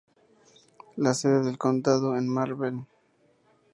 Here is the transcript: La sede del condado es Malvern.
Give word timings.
La 0.95 1.13
sede 1.13 1.43
del 1.43 1.59
condado 1.59 2.15
es 2.15 2.23
Malvern. 2.23 2.87